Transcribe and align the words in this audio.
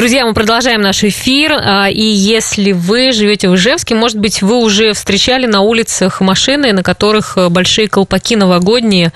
Друзья, 0.00 0.24
мы 0.24 0.32
продолжаем 0.32 0.80
наш 0.80 1.04
эфир. 1.04 1.52
а, 1.52 1.90
И 1.90 2.00
если 2.02 2.72
вы 2.72 3.12
живете 3.12 3.50
в 3.50 3.54
Ижевске, 3.56 3.94
может 3.94 4.16
быть, 4.16 4.40
вы 4.40 4.56
уже 4.56 4.94
встречали 4.94 5.44
на 5.44 5.60
улицах 5.60 6.22
машины, 6.22 6.72
на 6.72 6.82
которых 6.82 7.36
э, 7.36 7.50
большие 7.50 7.86
колпаки 7.86 8.34
новогодние. 8.34 9.12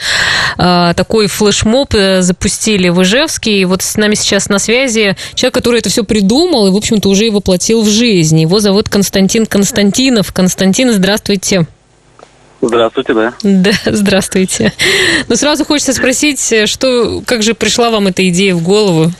А, 0.59 0.93
Такой 0.93 1.27
флешмоб 1.29 1.95
э, 1.95 2.21
запустили 2.21 2.91
в 2.91 3.03
Ижевске. 3.03 3.61
И 3.61 3.64
вот 3.64 3.81
с 3.81 3.96
нами 3.96 4.14
сейчас 4.14 4.50
на 4.50 4.59
связи 4.59 5.17
человек, 5.35 5.55
который 5.55 5.81
это 5.81 5.89
все 5.89 6.05
придумал 6.05 6.67
и, 6.67 6.71
в 6.71 6.76
общем-то, 6.76 7.09
уже 7.09 7.29
и 7.29 7.31
воплотил 7.31 7.81
в 7.81 7.89
жизнь. 7.89 8.39
Его 8.39 8.59
зовут 8.59 8.90
Константин 8.90 9.46
Константинов. 9.46 10.35
Константин, 10.35 10.93
здравствуйте. 10.93 11.67
Здравствуйте, 12.61 13.14
да. 13.14 13.32
Да, 13.43 13.73
здравствуйте. 13.87 14.75
Но 15.29 15.37
сразу 15.37 15.64
хочется 15.64 15.95
спросить, 15.95 16.53
э, 16.53 16.67
что, 16.67 17.23
как 17.25 17.43
же 17.43 17.54
пришла 17.54 17.89
вам 17.89 18.09
эта 18.09 18.29
идея 18.29 18.54
в 18.54 18.62
голову? 18.62 19.11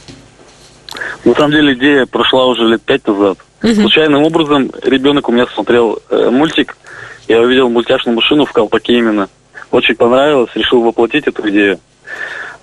На 1.25 1.35
самом 1.35 1.53
деле 1.53 1.75
идея 1.75 2.07
прошла 2.07 2.47
уже 2.47 2.65
лет 2.65 2.83
пять 2.83 3.07
назад. 3.07 3.39
Случайным 3.63 4.23
образом 4.23 4.71
ребенок 4.83 5.29
у 5.29 5.33
меня 5.33 5.47
смотрел 5.47 5.99
э, 6.11 6.29
мультик. 6.31 6.77
Я 7.29 7.41
увидел 7.41 7.71
мультяшную 7.71 8.15
машину 8.15 8.45
в 8.45 8.53
колпаке 8.53 8.99
именно. 8.99 9.29
Очень 9.71 9.95
понравилось, 9.95 10.51
решил 10.55 10.83
воплотить 10.83 11.27
эту 11.27 11.49
идею. 11.49 11.81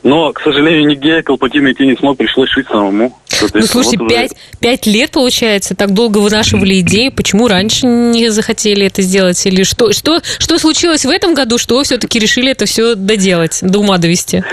Но, 0.03 0.33
к 0.33 0.41
сожалению, 0.41 0.87
нигде 0.87 1.21
колпаки 1.21 1.59
найти 1.59 1.85
не 1.85 1.95
смог, 1.95 2.17
пришлось 2.17 2.49
шить 2.49 2.67
самому. 2.67 3.15
Ну, 3.53 3.61
слушайте, 3.61 3.97
вот 3.99 4.09
пять, 4.09 4.31
пять 4.59 4.85
лет, 4.85 5.11
получается, 5.11 5.75
так 5.75 5.93
долго 5.93 6.17
вынашивали 6.17 6.79
идею. 6.79 7.11
Почему 7.11 7.47
раньше 7.47 7.85
не 7.85 8.29
захотели 8.29 8.85
это 8.85 9.01
сделать? 9.01 9.43
Или 9.45 9.63
что, 9.63 9.91
что, 9.93 10.21
что 10.39 10.57
случилось 10.57 11.05
в 11.05 11.09
этом 11.09 11.33
году, 11.33 11.57
что 11.57 11.81
все-таки 11.83 12.19
решили 12.19 12.51
это 12.51 12.65
все 12.65 12.95
доделать, 12.95 13.59
до 13.61 13.79
ума 13.79 13.97
довести? 13.97 14.43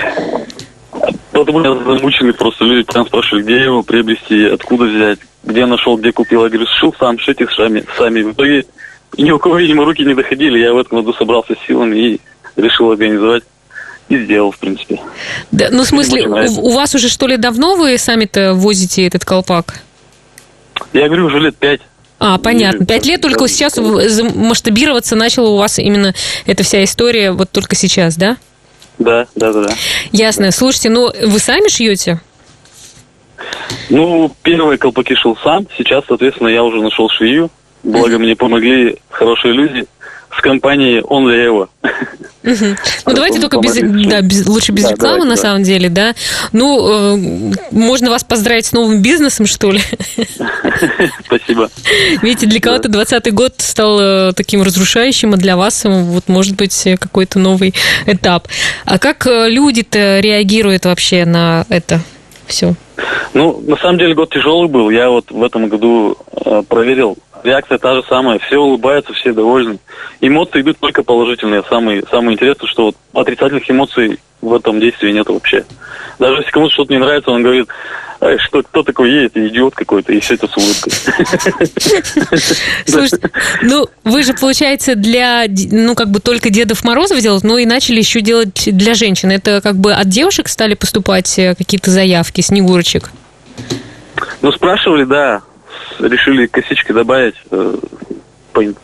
Потому 1.49 1.65
что 1.65 1.75
меня 1.75 1.99
замучили 1.99 2.31
просто 2.33 2.65
люди 2.67 2.87
прям 2.87 3.07
спрашивали, 3.07 3.43
где 3.43 3.63
его 3.63 3.83
приобрести, 3.83 4.45
откуда 4.45 4.85
взять, 4.85 5.19
где 5.45 5.65
нашел, 5.65 5.97
где 5.97 6.13
купил. 6.13 6.45
Я 6.45 6.51
говорю, 6.51 6.67
шил 6.79 6.95
сам, 7.01 7.19
шейте 7.19 7.47
сами. 7.57 7.85
сами. 7.97 8.21
В 8.21 8.33
итоге 8.33 8.67
ни 9.17 9.31
у 9.31 9.39
кого, 9.39 9.57
видимо, 9.57 9.87
руки 9.87 10.05
не 10.05 10.15
доходили. 10.15 10.59
Я 10.59 10.75
в 10.75 10.79
этом 10.79 10.99
году 10.99 11.15
собрался 11.15 11.55
с 11.55 11.67
силами 11.67 11.99
и 11.99 12.21
решил 12.57 12.91
организовать. 12.91 13.45
И 14.11 14.19
сделал, 14.25 14.51
в 14.51 14.59
принципе. 14.59 15.01
Да, 15.51 15.69
ну, 15.71 15.85
в 15.85 15.87
смысле, 15.87 16.29
у, 16.29 16.69
у 16.69 16.73
вас 16.73 16.95
уже 16.95 17.09
что 17.09 17.27
ли 17.27 17.37
давно 17.37 17.77
вы 17.77 17.97
сами-то 17.99 18.55
возите 18.55 19.07
этот 19.07 19.25
колпак? 19.25 19.81
Я 20.93 21.07
говорю, 21.07 21.27
уже 21.27 21.39
лет 21.41 21.57
пять. 21.57 21.81
А, 22.19 22.39
понятно. 22.39 22.85
Пять 22.85 23.07
лет 23.07 23.21
только 23.21 23.47
сейчас 23.49 23.79
масштабироваться 23.79 25.17
начала 25.17 25.49
у 25.49 25.57
вас 25.57 25.79
именно 25.79 26.15
эта 26.47 26.62
вся 26.62 26.85
история 26.85 27.33
вот 27.33 27.51
только 27.51 27.75
сейчас, 27.77 28.17
да? 28.17 28.37
Да, 28.99 29.27
да, 29.35 29.53
да, 29.53 29.65
да. 29.65 29.75
Ясно. 30.13 30.51
Слушайте, 30.51 30.91
ну 30.91 31.11
вы 31.27 31.39
сами 31.39 31.69
шьете? 31.69 32.21
Ну, 33.91 34.35
первые 34.43 34.79
колпаки 34.79 35.15
шел 35.15 35.37
сам. 35.43 35.67
Сейчас, 35.77 36.05
соответственно, 36.07 36.49
я 36.49 36.65
уже 36.65 36.83
нашел 36.83 37.09
швею. 37.09 37.51
Благо 37.83 38.19
мне 38.19 38.35
помогли 38.35 38.97
хорошие 39.09 39.55
люди 39.55 39.87
с 40.37 40.41
компанией 40.41 41.01
Only 41.01 41.47
Evo. 41.47 41.69
Ну, 42.45 43.12
давайте 43.15 43.41
только 43.41 43.59
без, 43.59 43.75
да, 44.09 44.23
без- 44.23 44.47
лучше 44.47 44.73
без 44.73 44.84
Да, 44.84 44.91
рекламы, 44.93 45.19
давайте, 45.25 45.29
на 45.31 45.37
да. 45.37 45.43
самом 45.43 45.62
деле, 45.65 45.89
да. 45.89 46.15
Ну, 46.53 47.17
э, 47.17 47.55
можно 47.73 48.11
вас 48.11 48.25
поздравить 48.25 48.67
с 48.67 48.73
новым 48.73 49.03
бизнесом, 49.03 49.45
что 49.47 49.71
ли? 49.71 49.81
Спасибо. 51.27 51.69
Видите, 52.23 52.47
для 52.47 52.61
кого-то 52.61 52.89
20 52.89 53.33
год 53.34 53.55
стал 53.59 53.99
э, 54.01 54.33
таким 54.34 54.62
разрушающим, 54.62 55.34
а 55.34 55.37
для 55.37 55.56
вас, 55.56 55.84
э, 55.84 55.89
вот, 55.91 56.28
может 56.28 56.56
быть, 56.56 56.87
э, 56.87 56.97
какой-то 56.97 57.39
новый 57.39 57.75
этап. 58.06 58.49
А 58.84 58.99
как 58.99 59.27
люди-то 59.27 60.21
реагируют 60.21 60.84
вообще 60.87 61.25
на 61.25 61.66
это 61.69 62.00
все? 62.47 62.75
Ну, 63.34 63.62
на 63.66 63.77
самом 63.77 63.99
деле 63.99 64.15
год 64.15 64.31
тяжелый 64.33 64.69
был. 64.69 64.91
Я 64.91 65.10
вот 65.10 65.31
в 65.31 65.43
этом 65.43 65.69
году 65.69 66.16
проверил. 66.69 67.19
Реакция 67.43 67.78
та 67.78 67.94
же 67.94 68.03
самая. 68.09 68.38
Все 68.38 68.59
улыбаются, 68.59 69.12
все 69.12 69.32
довольны. 69.32 69.78
Эмоции 70.21 70.60
идут 70.60 70.78
только 70.78 71.03
положительные. 71.03 71.62
Самое, 71.69 72.03
самое 72.10 72.34
интересное, 72.34 72.69
что 72.69 72.87
вот 72.87 72.97
отрицательных 73.12 73.71
эмоций 73.71 74.19
в 74.41 74.54
этом 74.54 74.81
действии 74.81 75.10
нет 75.10 75.28
вообще. 75.28 75.65
Даже 76.19 76.38
если 76.38 76.50
кому-то 76.50 76.72
что-то 76.72 76.93
не 76.93 76.98
нравится, 76.98 77.31
он 77.31 77.43
говорит, 77.43 77.69
«Ай, 78.21 78.37
что 78.38 78.62
кто 78.62 78.82
такой 78.82 79.10
едет, 79.10 79.37
идиот 79.37 79.75
какой-то, 79.75 80.12
и 80.12 80.19
все 80.19 80.34
это 80.34 80.48
с 80.48 80.56
улыбкой. 80.56 80.93
Слушайте, 82.87 83.31
ну, 83.62 83.87
вы 84.03 84.22
же, 84.25 84.34
получается, 84.34 84.97
для, 84.97 85.44
ну, 85.71 85.94
как 85.94 86.10
бы 86.10 86.19
только 86.19 86.50
Дедов 86.50 86.84
Морозов 86.84 87.21
делать, 87.21 87.44
но 87.44 87.59
и 87.59 87.66
начали 87.66 87.98
еще 87.98 88.21
делать 88.21 88.69
для 88.77 88.94
женщин. 88.94 89.31
Это 89.31 89.60
как 89.60 89.77
бы 89.77 89.93
от 89.93 90.09
девушек 90.09 90.48
стали 90.48 90.75
поступать 90.75 91.38
э, 91.38 91.54
какие-то 91.54 91.91
заявки, 91.93 92.41
снегурочек? 92.41 93.10
Ну, 94.43 94.50
спрашивали, 94.50 95.04
да. 95.04 95.43
Решили 96.00 96.47
косички 96.47 96.92
добавить. 96.92 97.34
Э, 97.50 97.75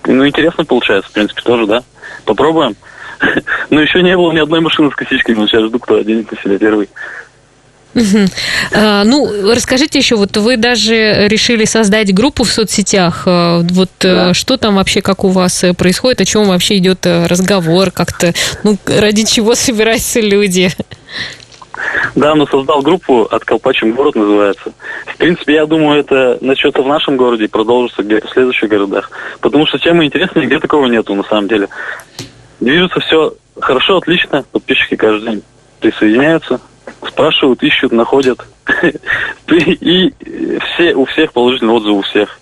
Ну, 0.07 0.27
интересно 0.27 0.65
получается, 0.65 1.11
в 1.11 1.13
принципе, 1.15 1.43
тоже, 1.43 1.67
да. 1.67 1.83
Попробуем. 2.25 2.77
Но 3.71 3.81
еще 3.81 4.03
не 4.03 4.17
было 4.17 4.33
ни 4.33 4.39
одной 4.39 4.61
машины 4.61 4.91
с 4.91 4.95
косичками. 4.95 5.37
но 5.37 5.47
Сейчас 5.47 5.65
жду, 5.65 5.79
кто 5.79 5.97
оденет 5.97 6.31
на 6.31 6.39
себя 6.41 6.59
первый. 6.59 6.89
А, 8.75 9.05
ну, 9.05 9.53
расскажите 9.55 9.99
еще, 10.01 10.17
вот 10.17 10.37
вы 10.37 10.57
даже 10.57 11.29
решили 11.29 11.65
создать 11.65 12.13
группу 12.13 12.43
в 12.45 12.51
соцсетях. 12.51 13.23
А, 13.27 13.61
Вот 13.63 13.91
э, 14.01 14.15
Да. 14.15 14.35
что 14.35 14.57
там 14.57 14.77
вообще, 14.77 15.01
как 15.01 15.23
у 15.25 15.29
вас 15.29 15.63
э, 15.65 15.75
происходит, 15.75 16.21
о 16.21 16.25
чем 16.25 16.47
вообще 16.47 16.79
идет 16.79 17.07
разговор, 17.07 17.91
как-то, 17.93 18.33
ну, 18.65 18.77
ради 18.87 19.25
чего 19.25 19.55
собираются 19.55 20.21
люди? 20.21 20.71
Да, 22.15 22.35
но 22.35 22.47
создал 22.47 22.83
группу 22.83 23.23
«От 23.31 23.45
Колпачем 23.45 23.93
город» 23.93 24.15
называется. 24.15 24.73
В 25.07 25.17
принципе, 25.17 25.55
я 25.55 25.67
думаю, 25.67 26.01
это 26.01 26.39
начнется 26.41 26.83
в 26.83 26.87
нашем 26.87 27.17
городе 27.17 27.45
и 27.45 27.49
продолжится 27.49 28.03
где-то 28.03 28.29
в 28.29 28.33
следующих 28.33 28.69
городах. 28.69 29.11
Потому 29.41 29.67
что 29.67 29.79
тема 29.79 30.05
интересная, 30.05 30.43
нигде 30.43 30.59
такого 30.59 30.87
нету 30.87 31.15
на 31.15 31.25
самом 31.25 31.49
деле. 31.49 31.69
Движется 32.61 33.01
все 33.01 33.35
хорошо, 33.61 33.99
отлично. 33.99 34.45
Подписчики 34.53 34.97
каждый 34.97 35.31
день 35.31 35.43
присоединяются, 35.81 36.61
спрашивают, 37.07 37.63
ищут, 37.63 37.93
находят. 37.93 38.47
И 39.49 40.13
все, 40.21 40.95
у 40.95 41.05
всех 41.07 41.33
положительные 41.33 41.77
отзывы 41.77 41.99
у 41.99 42.03
всех. 42.03 42.39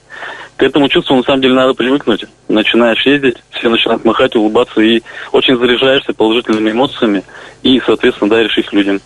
К 0.62 0.64
этому 0.64 0.88
чувству 0.88 1.16
на 1.16 1.24
самом 1.24 1.40
деле 1.40 1.54
надо 1.54 1.74
привыкнуть. 1.74 2.24
Начинаешь 2.46 3.04
ездить, 3.04 3.34
все 3.50 3.68
начинают 3.68 4.04
махать, 4.04 4.36
улыбаться 4.36 4.80
и 4.80 5.02
очень 5.32 5.58
заряжаешься 5.58 6.12
положительными 6.12 6.70
эмоциями 6.70 7.24
и, 7.64 7.82
соответственно, 7.84 8.30
даришь 8.30 8.56
их 8.56 8.72
людям. 8.72 9.00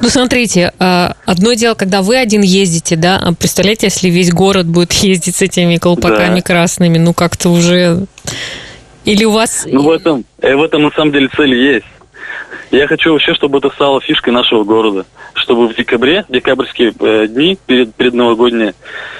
Ну, 0.00 0.08
смотрите, 0.08 0.72
а, 0.78 1.16
одно 1.26 1.52
дело, 1.52 1.74
когда 1.74 2.00
вы 2.00 2.16
один 2.16 2.40
ездите, 2.40 2.96
да, 2.96 3.20
а 3.22 3.34
представляете, 3.34 3.88
если 3.88 4.08
весь 4.08 4.32
город 4.32 4.68
будет 4.68 4.92
ездить 5.02 5.36
с 5.36 5.42
этими 5.42 5.76
колпаками 5.76 6.36
Да. 6.36 6.40
красными, 6.40 6.96
ну, 6.96 7.12
как-то 7.12 7.50
уже... 7.50 8.06
Или 9.04 9.26
у 9.26 9.32
вас... 9.32 9.66
Ну, 9.70 9.82
в 9.82 9.90
этом, 9.90 10.24
э, 10.40 10.54
в 10.56 10.62
этом 10.62 10.84
на 10.84 10.90
самом 10.92 11.12
деле 11.12 11.28
цель 11.36 11.56
есть. 11.56 11.84
Я 12.70 12.86
хочу 12.86 13.12
вообще, 13.12 13.34
чтобы 13.34 13.58
это 13.58 13.70
стало 13.70 14.00
фишкой 14.00 14.32
нашего 14.32 14.64
города. 14.64 15.04
Чтобы 15.34 15.68
в 15.68 15.74
декабре, 15.74 16.24
декабрьские 16.28 16.92
э, 17.00 17.26
дни, 17.26 17.58
перед, 17.66 17.94
предновогодние, 17.94 18.74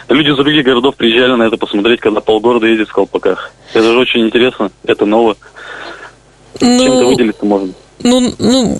люди 0.08 0.28
из 0.30 0.36
других 0.36 0.64
городов 0.64 0.96
приезжали 0.96 1.34
на 1.34 1.44
это 1.44 1.56
посмотреть, 1.56 2.00
когда 2.00 2.20
полгорода 2.20 2.66
ездит 2.66 2.88
в 2.88 2.92
колпаках. 2.92 3.52
Это 3.72 3.84
же 3.92 3.98
очень 3.98 4.26
интересно, 4.26 4.70
это 4.84 5.06
ново. 5.06 5.36
Чем-то 6.58 6.84
Ну, 6.84 7.08
выделиться 7.08 7.44
можно. 7.44 7.72
Ну, 8.02 8.32
ну, 8.38 8.78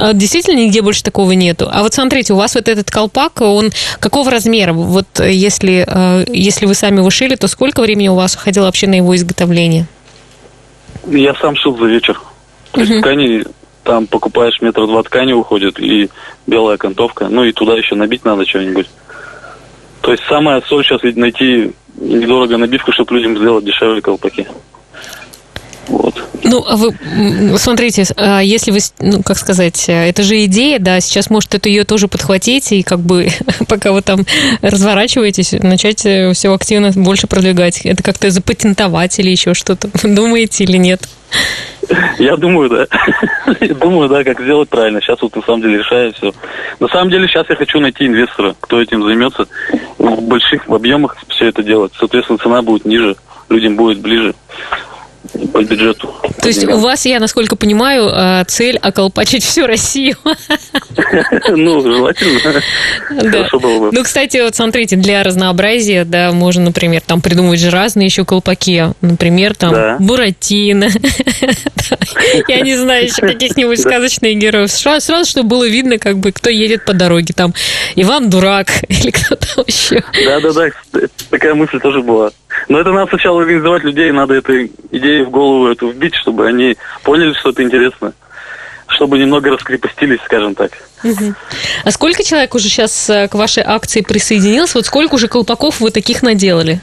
а 0.00 0.12
действительно 0.12 0.58
нигде 0.58 0.80
больше 0.80 1.02
такого 1.02 1.32
нету. 1.32 1.68
А 1.70 1.82
вот 1.82 1.94
смотрите, 1.94 2.32
у 2.32 2.36
вас 2.36 2.54
вот 2.54 2.68
этот 2.68 2.90
колпак, 2.90 3.40
он 3.40 3.70
какого 3.98 4.30
размера? 4.30 4.72
Вот 4.72 5.06
э, 5.18 5.32
если, 5.32 5.84
э, 5.86 6.24
если 6.28 6.66
вы 6.66 6.74
сами 6.74 6.98
его 6.98 7.10
шили, 7.10 7.34
то 7.34 7.48
сколько 7.48 7.80
времени 7.82 8.08
у 8.08 8.14
вас 8.14 8.36
уходило 8.36 8.64
вообще 8.66 8.86
на 8.86 8.94
его 8.94 9.14
изготовление? 9.16 9.86
Я 11.06 11.34
сам 11.36 11.56
шил 11.56 11.76
за 11.76 11.86
вечер. 11.86 12.20
То 12.72 12.80
есть 12.80 12.92
Мгм. 12.92 13.00
ткани, 13.00 13.44
там 13.88 14.06
покупаешь 14.06 14.60
метра 14.60 14.86
два 14.86 15.02
ткани 15.02 15.32
уходит 15.32 15.80
и 15.80 16.10
белая 16.46 16.74
окантовка. 16.74 17.28
Ну 17.30 17.44
и 17.44 17.52
туда 17.52 17.74
еще 17.74 17.94
набить 17.94 18.22
надо 18.22 18.44
что-нибудь. 18.46 18.86
То 20.02 20.12
есть 20.12 20.22
самая 20.28 20.60
соль 20.60 20.84
сейчас 20.84 21.02
ведь 21.02 21.16
найти 21.16 21.72
недорого 21.96 22.58
набивку, 22.58 22.92
чтобы 22.92 23.14
людям 23.14 23.38
сделать 23.38 23.64
дешевле 23.64 24.02
колпаки. 24.02 24.46
Вот. 25.88 26.22
Ну, 26.44 26.64
а 26.66 26.76
вы 26.76 26.94
смотрите, 27.58 28.04
а 28.16 28.40
если 28.40 28.70
вы, 28.70 28.78
ну, 29.00 29.22
как 29.22 29.36
сказать, 29.36 29.84
это 29.88 30.22
же 30.22 30.44
идея, 30.44 30.78
да, 30.78 31.00
сейчас, 31.00 31.30
может, 31.30 31.54
это 31.54 31.68
ее 31.68 31.84
тоже 31.84 32.08
подхватить 32.08 32.72
и 32.72 32.82
как 32.82 33.00
бы, 33.00 33.28
пока 33.68 33.92
вы 33.92 34.02
там 34.02 34.20
разворачиваетесь, 34.62 35.52
начать 35.52 36.04
э, 36.06 36.32
все 36.32 36.52
активно 36.52 36.90
больше 36.94 37.26
продвигать. 37.26 37.80
Это 37.84 38.02
как-то 38.02 38.30
запатентовать 38.30 39.18
или 39.18 39.30
еще 39.30 39.54
что-то. 39.54 39.88
Думаете 40.02 40.64
или 40.64 40.76
нет? 40.76 41.08
Я 42.18 42.36
думаю, 42.36 42.68
да. 42.68 42.86
Думаю, 43.80 44.08
да, 44.08 44.24
как 44.24 44.40
сделать 44.40 44.68
правильно. 44.68 45.00
Сейчас 45.00 45.20
вот 45.22 45.34
на 45.34 45.42
самом 45.42 45.62
деле 45.62 45.78
решаю 45.78 46.12
все. 46.12 46.32
На 46.80 46.88
самом 46.88 47.10
деле 47.10 47.26
сейчас 47.26 47.48
я 47.48 47.56
хочу 47.56 47.80
найти 47.80 48.06
инвестора, 48.06 48.54
кто 48.60 48.80
этим 48.80 49.02
займется. 49.02 49.46
В 49.96 50.20
больших 50.22 50.68
объемах 50.68 51.16
все 51.28 51.46
это 51.46 51.62
делать. 51.62 51.92
Соответственно, 51.98 52.38
цена 52.38 52.62
будет 52.62 52.84
ниже, 52.84 53.16
людям 53.48 53.76
будет 53.76 54.00
ближе 54.00 54.34
по 55.52 55.62
бюджету. 55.62 56.14
То 56.40 56.48
есть 56.48 56.64
у 56.64 56.78
вас, 56.78 57.06
я 57.06 57.20
насколько 57.20 57.56
понимаю, 57.56 58.08
а, 58.12 58.44
цель 58.44 58.78
околпачить 58.78 59.44
всю 59.44 59.66
Россию. 59.66 60.16
Ну, 61.50 61.80
желательно. 61.96 62.62
Да. 63.10 63.48
Ну, 63.92 64.02
кстати, 64.02 64.38
вот 64.42 64.54
смотрите, 64.54 64.96
для 64.96 65.22
разнообразия, 65.22 66.04
да, 66.04 66.32
можно, 66.32 66.64
например, 66.64 67.00
там 67.00 67.20
придумывать 67.20 67.60
же 67.60 67.70
разные 67.70 68.06
еще 68.06 68.24
колпаки. 68.24 68.88
Например, 69.00 69.54
там 69.54 69.72
да. 69.72 69.96
Буратино. 69.98 70.88
Я 72.48 72.60
не 72.60 72.76
знаю, 72.76 73.06
еще 73.06 73.22
каких-нибудь 73.22 73.80
сказочных 73.80 74.36
героев. 74.36 74.70
Сразу, 74.70 75.24
чтобы 75.24 75.48
было 75.48 75.68
видно, 75.68 75.98
как 75.98 76.18
бы, 76.18 76.32
кто 76.32 76.50
едет 76.50 76.84
по 76.84 76.92
дороге. 76.92 77.32
Там 77.34 77.54
Иван 77.96 78.30
Дурак 78.30 78.68
или 78.88 79.10
кто-то 79.10 79.64
еще. 79.66 80.02
Да-да-да, 80.24 80.68
такая 81.30 81.54
мысль 81.54 81.80
тоже 81.80 82.02
была. 82.02 82.30
Но 82.68 82.78
это 82.80 82.92
надо 82.92 83.08
сначала 83.08 83.40
организовать 83.40 83.82
людей, 83.82 84.12
надо 84.12 84.34
эту 84.34 84.66
идею 84.90 85.26
в 85.26 85.30
голову 85.30 85.68
эту 85.68 85.88
вбить, 85.88 86.14
чтобы 86.14 86.46
они 86.46 86.76
поняли, 87.02 87.32
что 87.32 87.50
это 87.50 87.62
интересно. 87.62 88.12
Чтобы 88.88 89.18
немного 89.18 89.50
раскрепостились, 89.50 90.20
скажем 90.24 90.54
так. 90.54 90.72
А 91.84 91.90
сколько 91.90 92.22
человек 92.24 92.54
уже 92.54 92.68
сейчас 92.68 93.08
э, 93.10 93.28
к 93.28 93.34
вашей 93.34 93.62
акции 93.62 94.00
присоединилось? 94.00 94.74
Вот 94.74 94.86
сколько 94.86 95.14
уже 95.14 95.28
колпаков 95.28 95.80
вы 95.80 95.90
таких 95.90 96.22
наделали? 96.22 96.80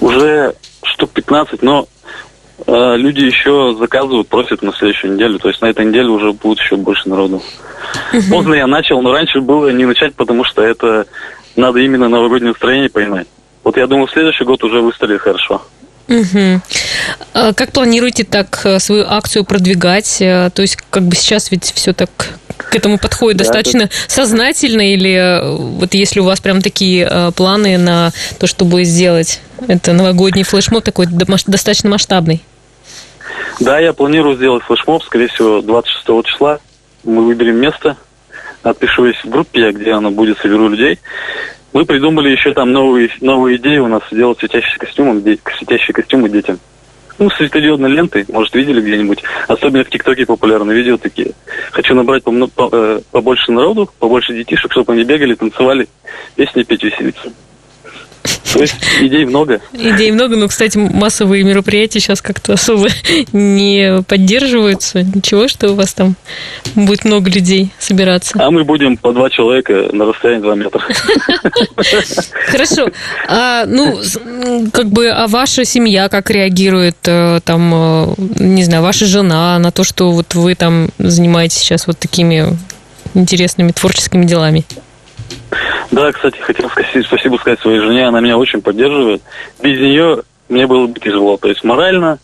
Уже 0.00 0.54
штук 0.82 1.10
15, 1.12 1.62
но 1.62 1.88
э, 2.66 2.96
люди 2.96 3.20
еще 3.20 3.74
заказывают, 3.78 4.28
просят 4.28 4.62
на 4.62 4.72
следующую 4.72 5.14
неделю. 5.14 5.38
То 5.38 5.48
есть 5.48 5.62
на 5.62 5.66
этой 5.66 5.86
неделе 5.86 6.08
уже 6.08 6.32
будет 6.32 6.58
еще 6.58 6.76
больше 6.76 7.08
народу. 7.08 7.42
Угу. 8.12 8.22
Поздно 8.30 8.54
я 8.54 8.66
начал, 8.66 9.00
но 9.00 9.12
раньше 9.12 9.40
было 9.40 9.70
не 9.70 9.86
начать, 9.86 10.14
потому 10.14 10.44
что 10.44 10.62
это 10.62 11.06
надо 11.54 11.78
именно 11.78 12.08
новогоднее 12.08 12.52
настроение 12.52 12.90
поймать. 12.90 13.28
Вот 13.66 13.76
я 13.76 13.88
думаю, 13.88 14.06
в 14.06 14.12
следующий 14.12 14.44
год 14.44 14.62
уже 14.62 14.80
выстрелит 14.80 15.22
хорошо. 15.22 15.60
Угу. 16.06 16.60
Как 17.56 17.72
планируете 17.72 18.22
так 18.22 18.60
э, 18.62 18.78
свою 18.78 19.04
акцию 19.08 19.44
продвигать? 19.44 20.18
Э, 20.22 20.50
то 20.54 20.62
есть, 20.62 20.76
как 20.88 21.02
бы 21.02 21.16
сейчас 21.16 21.50
ведь 21.50 21.72
все 21.74 21.92
так 21.92 22.08
к 22.58 22.76
этому 22.76 22.96
подходит 22.96 23.38
да, 23.38 23.42
достаточно 23.42 23.82
это... 23.82 23.94
сознательно, 24.06 24.82
или 24.82 25.12
э, 25.12 25.56
вот 25.56 25.94
если 25.94 26.20
у 26.20 26.24
вас 26.24 26.40
прям 26.40 26.62
такие 26.62 27.32
планы 27.34 27.76
на 27.76 28.12
то, 28.38 28.46
чтобы 28.46 28.84
сделать 28.84 29.40
это 29.66 29.92
новогодний 29.92 30.44
флешмоб 30.44 30.84
такой 30.84 31.08
достаточно 31.08 31.90
масштабный? 31.90 32.44
Да, 33.58 33.80
я 33.80 33.92
планирую 33.92 34.36
сделать 34.36 34.62
флешмоб, 34.62 35.02
скорее 35.02 35.26
всего, 35.26 35.60
26 35.60 36.06
числа. 36.24 36.60
Мы 37.02 37.26
выберем 37.26 37.56
место, 37.56 37.96
отпишусь 38.62 39.16
в 39.24 39.28
группе, 39.28 39.72
где 39.72 39.90
оно 39.90 40.12
будет, 40.12 40.38
соберу 40.38 40.68
людей. 40.68 41.00
Мы 41.76 41.84
придумали 41.84 42.30
еще 42.30 42.54
там 42.54 42.72
новые, 42.72 43.10
новые 43.20 43.58
идеи 43.58 43.76
у 43.76 43.86
нас 43.86 44.00
сделать 44.10 44.38
светящие 44.38 44.78
костюмы, 44.78 45.20
светящие 45.58 45.92
костюмы 45.92 46.30
детям. 46.30 46.58
Ну, 47.18 47.28
светодиодной 47.28 47.90
лентой, 47.90 48.24
может, 48.28 48.54
видели 48.54 48.80
где-нибудь. 48.80 49.22
Особенно 49.46 49.84
в 49.84 49.90
ТикТоке 49.90 50.24
популярны 50.24 50.72
видео 50.72 50.96
такие. 50.96 51.32
Хочу 51.72 51.94
набрать 51.94 52.24
по, 52.24 52.32
э, 52.72 53.00
побольше 53.10 53.52
народу, 53.52 53.90
побольше 53.98 54.32
детишек, 54.32 54.72
чтобы 54.72 54.94
они 54.94 55.04
бегали, 55.04 55.34
танцевали, 55.34 55.86
песни 56.34 56.62
петь, 56.62 56.82
веселиться. 56.82 57.30
То 58.52 58.60
есть 58.60 58.74
идей 59.00 59.24
много. 59.24 59.60
Идей 59.72 60.10
много, 60.10 60.36
но, 60.36 60.48
кстати, 60.48 60.78
массовые 60.78 61.44
мероприятия 61.44 62.00
сейчас 62.00 62.22
как-то 62.22 62.54
особо 62.54 62.88
не 63.32 64.02
поддерживаются. 64.06 65.02
Ничего, 65.02 65.48
что 65.48 65.72
у 65.72 65.74
вас 65.74 65.94
там 65.94 66.16
будет 66.74 67.04
много 67.04 67.30
людей 67.30 67.70
собираться. 67.78 68.38
А 68.38 68.50
мы 68.50 68.64
будем 68.64 68.96
по 68.96 69.12
два 69.12 69.30
человека 69.30 69.88
на 69.92 70.06
расстоянии 70.06 70.42
два 70.42 70.54
метра. 70.54 70.82
Хорошо. 72.46 72.88
А, 73.28 73.64
ну, 73.66 73.98
как 74.72 74.86
бы, 74.88 75.08
а 75.08 75.26
ваша 75.26 75.64
семья 75.64 76.08
как 76.08 76.30
реагирует, 76.30 76.96
э, 77.06 77.40
там, 77.44 77.72
э, 77.74 78.14
не 78.38 78.64
знаю, 78.64 78.82
ваша 78.82 79.06
жена 79.06 79.58
на 79.58 79.70
то, 79.70 79.84
что 79.84 80.10
вот 80.12 80.34
вы 80.34 80.54
там 80.54 80.88
занимаетесь 80.98 81.58
сейчас 81.58 81.86
вот 81.86 81.98
такими 81.98 82.56
интересными 83.14 83.72
творческими 83.72 84.24
делами? 84.24 84.64
Да, 85.90 86.12
кстати, 86.12 86.38
хотел 86.38 86.70
спасибо 86.70 87.36
сказать 87.36 87.60
своей 87.60 87.80
жене, 87.80 88.08
она 88.08 88.20
меня 88.20 88.36
очень 88.36 88.60
поддерживает. 88.60 89.22
Без 89.62 89.78
нее 89.78 90.22
мне 90.48 90.66
было 90.66 90.86
бы 90.86 90.98
тяжело, 90.98 91.36
то 91.36 91.48
есть 91.48 91.64
морально, 91.64 92.18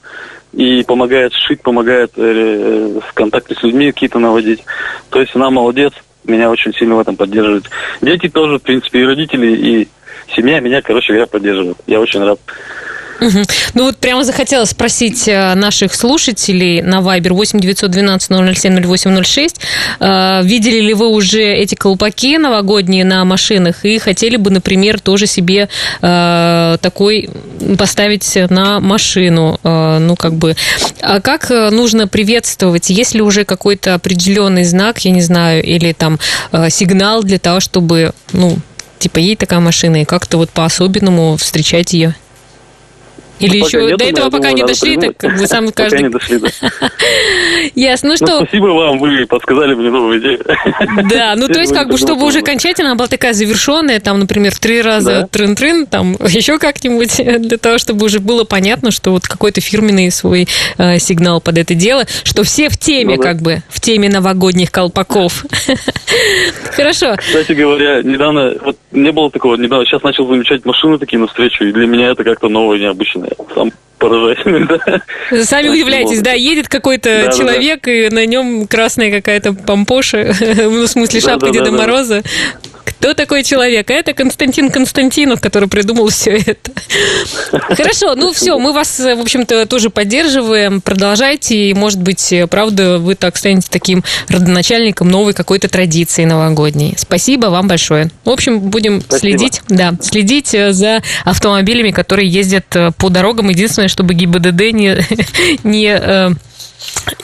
и 0.53 0.83
помогает 0.85 1.33
шить, 1.33 1.63
помогает 1.63 2.13
э, 2.17 3.01
в 3.01 3.15
контакте 3.15 3.55
с 3.55 3.63
людьми 3.63 3.91
какие-то 3.93 4.19
наводить. 4.19 4.65
То 5.11 5.21
есть 5.21 5.35
она 5.35 5.51
молодец, 5.51 5.93
меня 6.25 6.51
очень 6.51 6.73
сильно 6.75 6.97
в 6.97 7.01
этом 7.01 7.17
поддерживает. 7.17 7.65
Дети 8.01 8.29
тоже, 8.29 8.59
в 8.59 8.63
принципе, 8.63 9.01
и 9.01 9.07
родители, 9.07 9.47
и 9.47 9.89
семья 10.35 10.61
меня, 10.61 10.83
короче 10.83 11.13
говоря, 11.13 11.27
поддерживают. 11.27 11.79
Я 11.87 12.01
очень 12.01 12.23
рад. 12.23 12.39
Угу. 13.23 13.43
Ну 13.75 13.85
вот 13.85 13.99
прямо 13.99 14.25
захотелось 14.25 14.71
спросить 14.71 15.29
э, 15.29 15.55
наших 15.55 15.95
слушателей 15.95 16.83
на 16.83 16.99
Viber 16.99 17.33
8 17.33 17.61
912 17.61 18.57
007 18.59 18.83
0806. 18.85 19.61
Видели 20.43 20.81
ли 20.81 20.95
вы 20.95 21.09
уже 21.09 21.43
эти 21.43 21.75
колпаки 21.77 22.37
новогодние 22.39 23.05
на 23.05 23.25
машинах 23.25 23.85
и 23.85 23.99
хотели 23.99 24.37
бы, 24.37 24.51
например, 24.51 25.01
тоже 25.01 25.27
себе 25.27 25.69
э, 26.01 26.77
такой 26.81 27.31
поставить 27.79 28.37
на 28.51 28.81
машину? 28.81 29.61
Э, 29.63 29.99
ну, 30.01 30.17
как 30.17 30.35
бы. 30.35 30.57
А 31.01 31.21
как 31.21 31.51
нужно 31.51 32.09
приветствовать? 32.09 32.91
Есть 32.91 33.15
ли 33.15 33.23
уже 33.23 33.45
какой-то 33.45 33.95
определенный 33.95 34.65
знак, 34.65 34.99
я 35.05 35.13
не 35.13 35.23
знаю, 35.23 35.63
или 35.63 35.93
там 35.93 36.19
сигнал 36.71 37.23
для 37.23 37.39
того, 37.39 37.61
чтобы, 37.61 38.13
ну, 38.33 38.59
типа, 38.99 39.19
ей 39.19 39.37
такая 39.37 39.61
машина, 39.61 40.03
и 40.03 40.05
как-то 40.05 40.39
вот 40.39 40.51
по-особенному 40.51 41.37
встречать 41.37 41.93
ее? 41.93 42.15
Или 43.43 43.59
еще 43.59 43.83
нету, 43.83 43.99
до 43.99 44.05
этого 44.05 44.25
пока 44.27 44.51
думаю, 44.51 44.55
не 44.57 44.63
дошли, 44.65 44.97
так 44.97 45.17
как 45.17 45.39
бы 45.39 45.47
сам 45.47 45.71
каждый... 45.73 45.97
Пока 45.97 46.07
не 46.07 46.13
дошли, 46.13 46.39
да. 46.39 46.49
Ясно, 47.75 48.11
ну 48.11 48.17
что... 48.17 48.27
Ну, 48.27 48.47
спасибо 48.47 48.67
вам, 48.67 48.99
вы 48.99 49.27
подсказали 49.27 49.75
мне 49.75 49.91
новую 49.91 50.21
идею. 50.21 50.45
Да, 51.11 51.35
ну 51.37 51.49
то 51.49 51.61
есть 51.61 51.75
как 51.75 51.89
бы, 51.89 51.99
чтобы 51.99 52.25
уже 52.25 52.41
окончательно 52.41 52.95
была 52.95 53.09
такая 53.09 53.33
завершенная, 53.33 54.01
там, 54.01 54.21
например, 54.21 54.53
в 54.55 54.61
три 54.61 54.81
раза 54.81 55.29
трын-трын, 55.31 55.87
там, 55.87 56.13
еще 56.29 56.59
как-нибудь, 56.59 57.17
для 57.17 57.59
того, 57.59 57.79
чтобы 57.79 58.07
уже 58.07 58.21
было 58.21 58.45
понятно, 58.45 58.91
что 58.91 59.11
вот 59.11 59.27
какой-то 59.27 59.61
фирменный 59.61 60.11
свой 60.11 60.47
э, 60.79 60.99
сигнал 60.99 61.41
под 61.41 61.59
это 61.59 61.75
дело, 61.75 62.07
что 62.25 62.45
все 62.45 62.69
в 62.69 62.79
теме, 62.79 63.17
ну 63.17 63.23
как 63.23 63.39
бы, 63.39 63.63
в 63.69 63.81
теме 63.81 64.09
новогодних 64.09 64.71
колпаков. 64.71 65.45
Хорошо. 66.73 67.17
Кстати 67.17 67.53
говоря, 67.53 68.03
недавно, 68.03 68.55
вот 68.65 68.77
не 68.93 69.11
было 69.11 69.31
такого, 69.31 69.57
недавно, 69.57 69.85
сейчас 69.85 70.03
начал 70.03 70.27
замечать 70.27 70.65
машины 70.65 70.99
такие 70.99 71.19
навстречу, 71.19 71.65
и 71.65 71.73
для 71.73 71.87
меня 71.87 72.11
это 72.11 72.25
как-то 72.25 72.49
новое, 72.49 72.79
необычное 72.79 73.32
сам 73.55 73.73
поражаюсь. 73.99 74.69
Да. 74.69 75.45
Сами 75.45 75.69
удивляетесь, 75.69 76.21
да, 76.23 76.33
едет 76.33 76.69
какой-то 76.69 77.27
да, 77.27 77.33
человек, 77.33 77.83
да, 77.83 77.91
да. 77.91 77.93
и 77.93 78.09
на 78.11 78.27
нем 78.27 78.67
красная 78.67 79.11
какая-то 79.11 79.53
помпоша, 79.53 80.35
ну, 80.41 80.83
в 80.87 80.89
смысле 80.89 81.21
шапка 81.21 81.47
да, 81.47 81.53
да, 81.53 81.53
Деда 81.53 81.71
да, 81.71 81.77
Мороза. 81.77 82.23
Кто 83.03 83.15
такой 83.15 83.43
человек? 83.43 83.91
А 83.91 83.95
это 83.95 84.13
Константин 84.13 84.71
Константинов, 84.71 85.41
который 85.41 85.69
придумал 85.69 86.07
все 86.11 86.37
это. 86.37 86.71
Хорошо, 87.51 88.15
ну 88.15 88.33
все, 88.33 88.57
мы 88.61 88.73
вас, 88.73 89.01
в 89.01 89.21
общем-то, 89.21 89.67
тоже 89.67 89.91
поддерживаем. 89.91 90.81
Продолжайте, 90.81 91.57
и, 91.71 91.75
может 91.75 92.01
быть, 92.01 92.33
правда, 92.49 92.99
вы 92.99 93.17
так 93.17 93.37
станете 93.37 93.67
таким 93.69 94.05
родоначальником 94.29 95.09
новой 95.09 95.33
какой-то 95.35 95.69
традиции 95.69 96.25
новогодней. 96.25 96.95
Спасибо 96.97 97.47
вам 97.47 97.67
большое. 97.67 98.09
В 98.25 98.31
общем, 98.31 98.61
будем 98.61 99.01
Спасибо. 99.01 99.19
следить, 99.19 99.63
да, 99.69 99.95
следить 100.01 100.55
э, 100.55 100.73
за 100.73 101.03
автомобилями, 101.25 101.91
которые 101.91 102.29
ездят 102.29 102.67
э, 102.77 102.93
по 102.97 103.09
дорогам. 103.09 103.49
Единственное, 103.49 103.89
чтобы 103.89 104.15
ГИБДД 104.15 104.73
не, 104.73 104.97
не 105.65 105.89
э, 105.89 106.31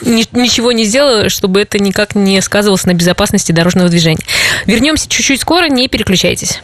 ничего 0.01 0.71
не 0.71 0.85
сделала, 0.85 1.29
чтобы 1.29 1.61
это 1.61 1.79
никак 1.79 2.15
не 2.15 2.41
сказывалось 2.41 2.85
на 2.85 2.93
безопасности 2.93 3.51
дорожного 3.51 3.89
движения. 3.89 4.23
Вернемся 4.65 5.07
чуть-чуть 5.07 5.41
скоро, 5.41 5.67
не 5.69 5.87
переключайтесь. 5.87 6.57